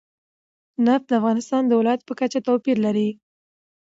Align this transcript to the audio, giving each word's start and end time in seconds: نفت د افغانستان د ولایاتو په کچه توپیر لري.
نفت 0.85 1.05
د 1.09 1.13
افغانستان 1.19 1.61
د 1.67 1.71
ولایاتو 1.79 2.07
په 2.09 2.13
کچه 2.19 2.39
توپیر 2.47 2.77
لري. 2.85 3.09